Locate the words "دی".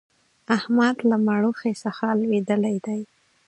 2.85-3.01